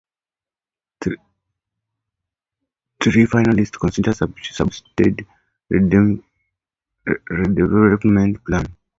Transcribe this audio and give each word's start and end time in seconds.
Three 3.03 3.25
finalist 3.33 3.75
consortia 3.83 4.15
submitted 4.15 5.21
redevelopment 5.71 8.41
plans. 8.43 8.69